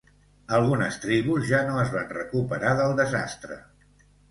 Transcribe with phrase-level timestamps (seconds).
[0.59, 3.63] Algunes tribus ja no es van recuperar del desastre.